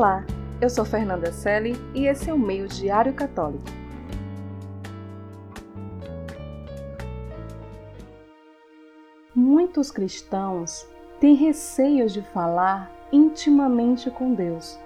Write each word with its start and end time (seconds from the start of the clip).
Olá, 0.00 0.24
eu 0.62 0.70
sou 0.70 0.82
Fernanda 0.82 1.30
Selle 1.30 1.76
e 1.94 2.06
esse 2.06 2.30
é 2.30 2.32
o 2.32 2.38
Meio 2.38 2.66
Diário 2.66 3.12
Católico. 3.12 3.62
Muitos 9.34 9.90
cristãos 9.90 10.88
têm 11.20 11.34
receios 11.34 12.14
de 12.14 12.22
falar 12.22 12.90
intimamente 13.12 14.10
com 14.10 14.32
Deus, 14.32 14.80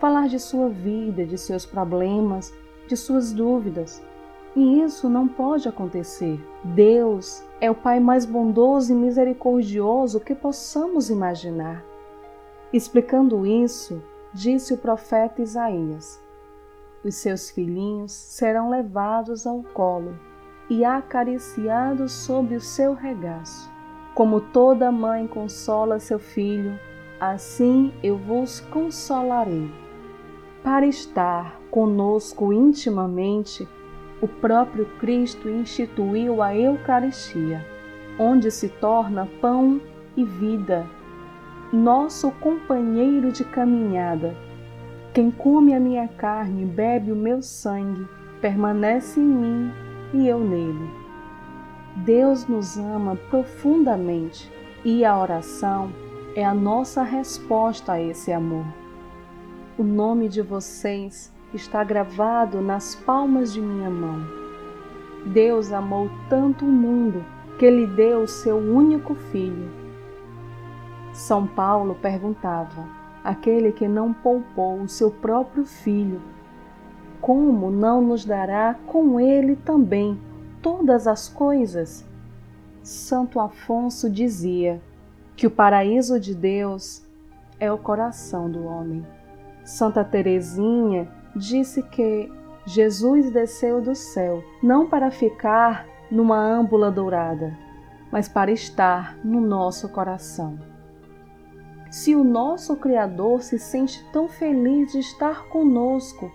falar 0.00 0.26
de 0.26 0.38
sua 0.38 0.70
vida, 0.70 1.26
de 1.26 1.36
seus 1.36 1.66
problemas, 1.66 2.50
de 2.88 2.96
suas 2.96 3.34
dúvidas. 3.34 4.02
E 4.56 4.80
isso 4.80 5.06
não 5.10 5.28
pode 5.28 5.68
acontecer. 5.68 6.42
Deus 6.64 7.44
é 7.60 7.70
o 7.70 7.74
Pai 7.74 8.00
mais 8.00 8.24
bondoso 8.24 8.90
e 8.90 8.96
misericordioso 8.96 10.18
que 10.18 10.34
possamos 10.34 11.10
imaginar. 11.10 11.84
Explicando 12.72 13.46
isso, 13.46 14.02
disse 14.36 14.74
o 14.74 14.78
profeta 14.78 15.40
Isaías: 15.40 16.22
Os 17.02 17.14
seus 17.14 17.50
filhinhos 17.50 18.12
serão 18.12 18.68
levados 18.68 19.46
ao 19.46 19.62
colo 19.62 20.14
e 20.68 20.84
acariciados 20.84 22.12
sob 22.12 22.54
o 22.54 22.60
seu 22.60 22.92
regaço. 22.92 23.70
Como 24.14 24.40
toda 24.40 24.92
mãe 24.92 25.26
consola 25.26 25.98
seu 25.98 26.18
filho, 26.18 26.78
assim 27.18 27.92
eu 28.02 28.18
vos 28.18 28.60
consolarei. 28.60 29.70
Para 30.62 30.86
estar 30.86 31.58
conosco 31.70 32.52
intimamente, 32.52 33.66
o 34.20 34.28
próprio 34.28 34.86
Cristo 34.98 35.48
instituiu 35.48 36.42
a 36.42 36.54
Eucaristia, 36.54 37.64
onde 38.18 38.50
se 38.50 38.68
torna 38.68 39.28
pão 39.40 39.80
e 40.16 40.24
vida, 40.24 40.86
nosso 41.76 42.30
companheiro 42.32 43.30
de 43.30 43.44
caminhada. 43.44 44.34
Quem 45.12 45.30
come 45.30 45.74
a 45.74 45.80
minha 45.80 46.08
carne 46.08 46.62
e 46.62 46.66
bebe 46.66 47.12
o 47.12 47.16
meu 47.16 47.42
sangue, 47.42 48.06
permanece 48.40 49.20
em 49.20 49.24
mim 49.24 49.72
e 50.14 50.26
eu 50.26 50.40
nele. 50.40 50.90
Deus 51.96 52.46
nos 52.46 52.78
ama 52.78 53.16
profundamente 53.30 54.50
e 54.84 55.04
a 55.04 55.18
oração 55.18 55.90
é 56.34 56.44
a 56.44 56.54
nossa 56.54 57.02
resposta 57.02 57.92
a 57.92 58.00
esse 58.00 58.32
amor. 58.32 58.64
O 59.78 59.82
nome 59.82 60.28
de 60.28 60.40
vocês 60.42 61.32
está 61.52 61.84
gravado 61.84 62.60
nas 62.60 62.94
palmas 62.94 63.52
de 63.52 63.60
minha 63.60 63.90
mão. 63.90 64.26
Deus 65.26 65.72
amou 65.72 66.10
tanto 66.28 66.64
o 66.64 66.68
mundo 66.68 67.24
que 67.58 67.70
lhe 67.70 67.86
deu 67.86 68.22
o 68.22 68.28
seu 68.28 68.56
único 68.56 69.14
filho. 69.14 69.85
São 71.16 71.46
Paulo 71.46 71.94
perguntava: 71.94 72.86
aquele 73.24 73.72
que 73.72 73.88
não 73.88 74.12
poupou 74.12 74.82
o 74.82 74.88
seu 74.88 75.10
próprio 75.10 75.64
filho, 75.64 76.20
como 77.22 77.70
não 77.70 78.02
nos 78.02 78.24
dará 78.26 78.76
com 78.86 79.18
ele 79.18 79.56
também 79.56 80.20
todas 80.60 81.06
as 81.06 81.26
coisas? 81.26 82.04
Santo 82.82 83.40
Afonso 83.40 84.10
dizia 84.10 84.80
que 85.34 85.46
o 85.46 85.50
paraíso 85.50 86.20
de 86.20 86.34
Deus 86.34 87.02
é 87.58 87.72
o 87.72 87.78
coração 87.78 88.50
do 88.50 88.64
homem. 88.66 89.04
Santa 89.64 90.04
Teresinha 90.04 91.08
disse 91.34 91.82
que 91.82 92.30
Jesus 92.66 93.30
desceu 93.30 93.80
do 93.80 93.94
céu 93.94 94.44
não 94.62 94.86
para 94.86 95.10
ficar 95.10 95.86
numa 96.10 96.38
âmbula 96.38 96.90
dourada, 96.90 97.56
mas 98.12 98.28
para 98.28 98.52
estar 98.52 99.16
no 99.24 99.40
nosso 99.40 99.88
coração. 99.88 100.75
Se 101.90 102.14
o 102.14 102.24
nosso 102.24 102.76
Criador 102.76 103.42
se 103.42 103.58
sente 103.58 104.04
tão 104.12 104.28
feliz 104.28 104.92
de 104.92 104.98
estar 104.98 105.46
conosco, 105.48 106.30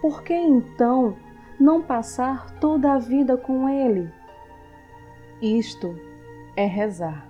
por 0.00 0.22
que 0.22 0.34
então 0.34 1.16
não 1.58 1.80
passar 1.80 2.50
toda 2.58 2.92
a 2.92 2.98
vida 2.98 3.36
com 3.36 3.68
Ele? 3.68 4.10
Isto 5.40 5.96
é 6.56 6.66
rezar. 6.66 7.28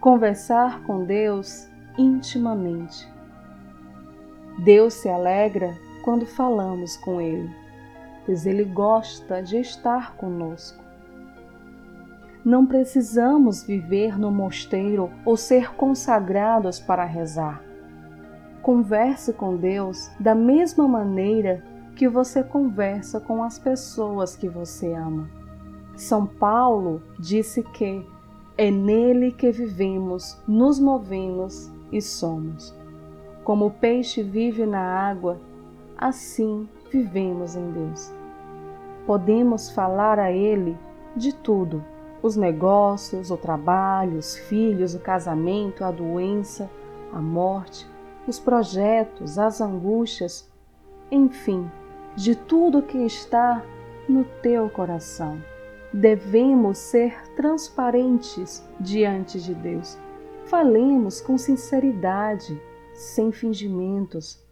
Conversar 0.00 0.82
com 0.84 1.04
Deus 1.04 1.68
intimamente. 1.98 3.06
Deus 4.58 4.94
se 4.94 5.08
alegra 5.08 5.76
quando 6.02 6.24
falamos 6.24 6.96
com 6.96 7.20
Ele, 7.20 7.54
pois 8.24 8.46
Ele 8.46 8.64
gosta 8.64 9.42
de 9.42 9.58
estar 9.58 10.16
conosco. 10.16 10.87
Não 12.48 12.64
precisamos 12.64 13.62
viver 13.62 14.18
no 14.18 14.30
mosteiro 14.30 15.10
ou 15.22 15.36
ser 15.36 15.74
consagrados 15.74 16.80
para 16.80 17.04
rezar. 17.04 17.62
Converse 18.62 19.34
com 19.34 19.54
Deus 19.54 20.10
da 20.18 20.34
mesma 20.34 20.88
maneira 20.88 21.62
que 21.94 22.08
você 22.08 22.42
conversa 22.42 23.20
com 23.20 23.44
as 23.44 23.58
pessoas 23.58 24.34
que 24.34 24.48
você 24.48 24.94
ama. 24.94 25.28
São 25.94 26.24
Paulo 26.24 27.02
disse 27.18 27.62
que 27.62 28.02
é 28.56 28.70
nele 28.70 29.30
que 29.30 29.50
vivemos, 29.50 30.40
nos 30.48 30.80
movemos 30.80 31.70
e 31.92 32.00
somos. 32.00 32.74
Como 33.44 33.66
o 33.66 33.70
peixe 33.70 34.22
vive 34.22 34.64
na 34.64 34.80
água, 34.80 35.38
assim 35.98 36.66
vivemos 36.90 37.54
em 37.54 37.70
Deus. 37.72 38.10
Podemos 39.04 39.68
falar 39.68 40.18
a 40.18 40.32
Ele 40.32 40.78
de 41.14 41.34
tudo: 41.34 41.84
os 42.22 42.36
negócios, 42.36 43.30
o 43.30 43.36
trabalho, 43.36 44.18
os 44.18 44.36
filhos, 44.36 44.94
o 44.94 45.00
casamento, 45.00 45.84
a 45.84 45.90
doença, 45.90 46.70
a 47.12 47.20
morte, 47.20 47.86
os 48.26 48.38
projetos, 48.38 49.38
as 49.38 49.60
angústias, 49.60 50.50
enfim, 51.10 51.70
de 52.16 52.34
tudo 52.34 52.82
que 52.82 52.98
está 52.98 53.64
no 54.08 54.24
teu 54.42 54.68
coração. 54.68 55.42
Devemos 55.92 56.78
ser 56.78 57.16
transparentes 57.34 58.66
diante 58.78 59.40
de 59.40 59.54
Deus. 59.54 59.98
Falemos 60.44 61.20
com 61.20 61.38
sinceridade, 61.38 62.60
sem 62.94 63.32
fingimentos, 63.32 64.46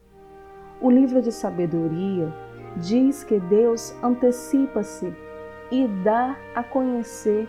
o 0.80 0.90
livro 0.90 1.22
de 1.22 1.32
sabedoria 1.32 2.32
diz 2.76 3.24
que 3.24 3.40
Deus 3.40 3.94
antecipa-se 4.02 5.10
e 5.70 5.86
dá 5.86 6.36
a 6.54 6.62
conhecer 6.62 7.48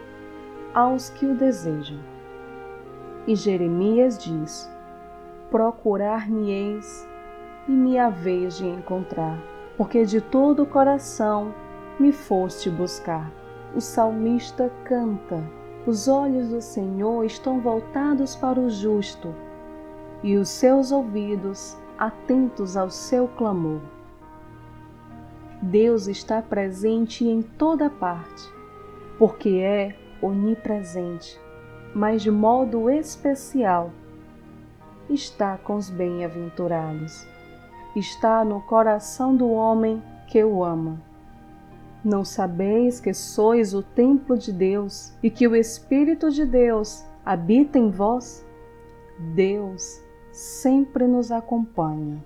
aos 0.74 1.10
que 1.10 1.26
o 1.26 1.36
desejam. 1.36 2.00
E 3.26 3.36
Jeremias 3.36 4.18
diz: 4.18 4.70
Procurar-me-eis 5.52 7.08
e 7.68 7.72
me 7.72 7.98
haveis 8.00 8.58
de 8.58 8.68
encontrar, 8.68 9.38
porque 9.76 10.06
de 10.06 10.22
todo 10.22 10.64
o 10.64 10.68
coração 10.68 11.54
me 12.00 12.12
foste 12.12 12.70
buscar. 12.70 13.32
O 13.76 13.82
salmista 13.82 14.72
canta: 14.86 15.44
Os 15.86 16.08
olhos 16.08 16.50
do 16.50 16.62
Senhor 16.62 17.24
estão 17.26 17.60
voltados 17.60 18.36
para 18.36 18.60
o 18.60 18.70
justo, 18.70 19.34
e 20.24 20.38
os 20.38 20.50
seus 20.50 20.92
ouvidos 20.92 21.78
atentos 21.98 22.78
ao 22.78 22.90
seu 22.90 23.28
clamor. 23.28 23.82
Deus 25.62 26.08
está 26.08 26.42
presente 26.42 27.26
em 27.26 27.42
toda 27.42 27.90
parte, 27.90 28.44
porque 29.18 29.58
é 29.58 29.96
onipresente, 30.22 31.40
mas 31.96 32.22
de 32.22 32.30
modo 32.30 32.90
especial 32.90 33.92
está 35.10 35.58
com 35.58 35.76
os 35.76 35.90
bem-aventurados. 35.90 37.26
Está 37.96 38.46
no 38.46 38.62
coração 38.62 39.36
do 39.36 39.50
homem 39.50 40.02
que 40.28 40.44
o 40.44 40.64
ama. 40.64 41.02
Não 42.04 42.24
sabeis 42.24 43.00
que 43.00 43.14
sois 43.14 43.74
o 43.74 43.82
templo 43.82 44.38
de 44.38 44.52
Deus 44.52 45.14
e 45.24 45.32
que 45.32 45.48
o 45.48 45.56
Espírito 45.56 46.30
de 46.30 46.46
Deus 46.46 47.04
habita 47.26 47.80
em 47.80 47.90
vós? 47.90 48.46
Deus 49.34 50.04
sempre 50.32 51.08
nos 51.08 51.32
acompanha. 51.32 52.24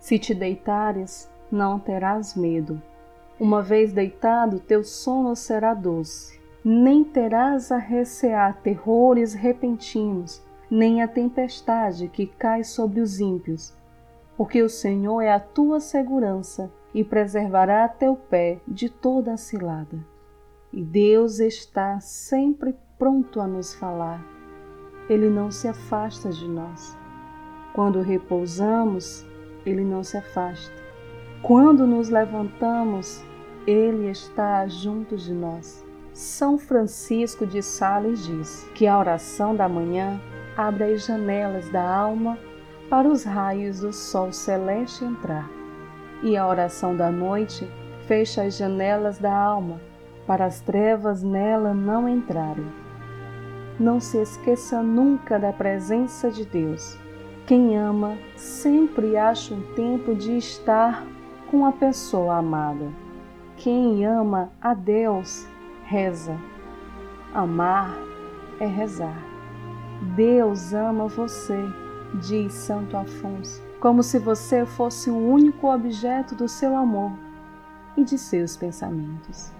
Se 0.00 0.18
te 0.18 0.34
deitares, 0.34 1.30
não 1.50 1.78
terás 1.78 2.34
medo. 2.34 2.80
Uma 3.38 3.62
vez 3.62 3.92
deitado, 3.92 4.60
teu 4.60 4.84
sono 4.84 5.34
será 5.34 5.72
doce. 5.72 6.38
Nem 6.62 7.02
terás 7.02 7.72
a 7.72 7.78
recear 7.78 8.60
terrores 8.60 9.32
repentinos, 9.32 10.42
nem 10.70 11.02
a 11.02 11.08
tempestade 11.08 12.06
que 12.08 12.26
cai 12.26 12.62
sobre 12.62 13.00
os 13.00 13.18
ímpios, 13.18 13.74
porque 14.36 14.62
o 14.62 14.68
Senhor 14.68 15.22
é 15.22 15.32
a 15.32 15.40
tua 15.40 15.80
segurança 15.80 16.70
e 16.92 17.02
preservará 17.02 17.88
teu 17.88 18.14
pé 18.14 18.60
de 18.68 18.90
toda 18.90 19.32
a 19.32 19.36
cilada. 19.36 19.98
E 20.72 20.82
Deus 20.82 21.40
está 21.40 21.98
sempre 21.98 22.76
pronto 22.98 23.40
a 23.40 23.46
nos 23.46 23.74
falar. 23.74 24.24
Ele 25.08 25.28
não 25.28 25.50
se 25.50 25.66
afasta 25.66 26.28
de 26.28 26.46
nós. 26.46 26.96
Quando 27.72 28.00
repousamos, 28.00 29.26
ele 29.64 29.84
não 29.84 30.04
se 30.04 30.16
afasta. 30.16 30.79
Quando 31.42 31.86
nos 31.86 32.10
levantamos, 32.10 33.24
ele 33.66 34.10
está 34.10 34.66
junto 34.68 35.16
de 35.16 35.32
nós. 35.32 35.84
São 36.12 36.58
Francisco 36.58 37.46
de 37.46 37.62
Sales 37.62 38.26
diz 38.26 38.68
que 38.74 38.86
a 38.86 38.98
oração 38.98 39.56
da 39.56 39.66
manhã 39.66 40.20
abre 40.54 40.84
as 40.84 41.06
janelas 41.06 41.70
da 41.70 41.82
alma 41.82 42.38
para 42.90 43.08
os 43.08 43.24
raios 43.24 43.80
do 43.80 43.90
sol 43.90 44.32
celeste 44.32 45.02
entrar, 45.02 45.48
e 46.22 46.36
a 46.36 46.46
oração 46.46 46.94
da 46.94 47.10
noite 47.10 47.66
fecha 48.06 48.42
as 48.42 48.58
janelas 48.58 49.18
da 49.18 49.34
alma 49.34 49.80
para 50.26 50.44
as 50.44 50.60
trevas 50.60 51.22
nela 51.22 51.72
não 51.72 52.06
entrarem. 52.06 52.66
Não 53.78 53.98
se 53.98 54.18
esqueça 54.18 54.82
nunca 54.82 55.38
da 55.38 55.54
presença 55.54 56.30
de 56.30 56.44
Deus. 56.44 56.98
Quem 57.46 57.78
ama 57.78 58.18
sempre 58.36 59.16
acha 59.16 59.54
um 59.54 59.62
tempo 59.74 60.14
de 60.14 60.36
estar 60.36 61.02
com 61.50 61.66
a 61.66 61.72
pessoa 61.72 62.36
amada. 62.36 62.92
Quem 63.56 64.06
ama 64.06 64.52
a 64.60 64.72
Deus 64.72 65.46
reza. 65.84 66.38
Amar 67.34 67.96
é 68.60 68.66
rezar. 68.66 69.18
Deus 70.14 70.72
ama 70.72 71.08
você, 71.08 71.58
diz 72.14 72.52
Santo 72.52 72.96
Afonso, 72.96 73.62
como 73.80 74.02
se 74.02 74.18
você 74.18 74.64
fosse 74.64 75.10
o 75.10 75.16
único 75.16 75.72
objeto 75.72 76.34
do 76.34 76.48
seu 76.48 76.76
amor 76.76 77.12
e 77.96 78.04
de 78.04 78.16
seus 78.16 78.56
pensamentos. 78.56 79.52